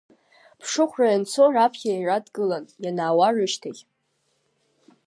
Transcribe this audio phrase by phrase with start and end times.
[0.59, 3.81] Ԥшыхәра ианцо раԥхьа иара дгылан, ианаауа рышьҭахь.